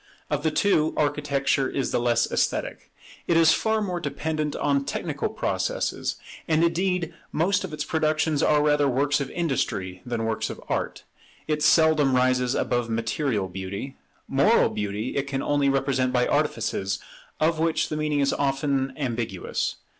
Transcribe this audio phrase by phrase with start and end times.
[0.31, 2.91] Of the two, Architecture is the less esthetic.
[3.27, 6.15] It is far more dependent on technical processes;
[6.47, 11.03] and indeed most of its productions are rather works of industry than works of art.
[11.47, 13.95] It seldom rises above material beauty:
[14.27, 16.97] moral beauty it can only represent by artifices,
[17.39, 19.75] of which the meaning is often ambiguous.